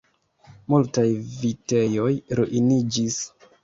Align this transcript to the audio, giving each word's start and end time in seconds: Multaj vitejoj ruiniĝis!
Multaj 0.75 1.05
vitejoj 1.43 2.11
ruiniĝis! 2.43 3.25